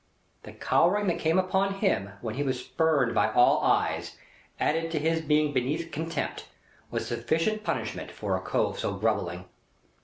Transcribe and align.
The 0.41 0.53
cowering 0.53 1.05
that 1.09 1.19
come 1.23 1.37
upon 1.37 1.75
him 1.75 2.09
when 2.21 2.33
he 2.33 2.41
was 2.41 2.57
spurned 2.65 3.13
by 3.13 3.31
all 3.31 3.61
eyes, 3.63 4.17
added 4.59 4.89
to 4.89 4.97
his 4.99 5.21
being 5.21 5.53
beneath 5.53 5.91
contempt, 5.91 6.47
was 6.89 7.05
sufficient 7.05 7.63
punishment 7.63 8.09
for 8.09 8.35
a 8.35 8.41
cove 8.41 8.79
so 8.79 8.95
grovelling. 8.95 9.45